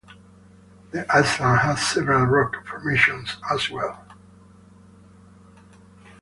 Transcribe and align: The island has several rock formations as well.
The 0.89 1.05
island 1.15 1.59
has 1.59 1.79
several 1.89 2.25
rock 2.25 2.65
formations 2.65 3.37
as 3.51 3.69
well. 3.69 4.03